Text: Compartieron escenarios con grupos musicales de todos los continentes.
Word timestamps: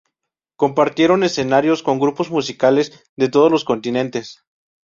Compartieron 0.55 1.21
escenarios 1.23 1.83
con 1.83 1.99
grupos 1.99 2.31
musicales 2.31 3.03
de 3.17 3.29
todos 3.29 3.51
los 3.51 3.63
continentes. 3.65 4.43